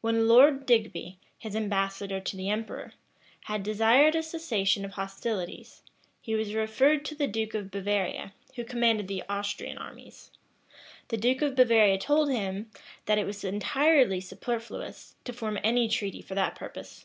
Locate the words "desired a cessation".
3.62-4.86